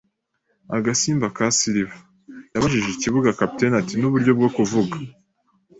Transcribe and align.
“Agasimba 0.77 1.27
ka 1.37 1.45
silver?” 1.57 1.99
yabajije 2.53 2.89
ikibuga. 2.91 3.37
Kapiteni 3.39 3.73
ati: 3.81 3.93
"Nuburyo 3.97 4.31
bwo 4.37 4.49
kuvuga." 4.55 4.95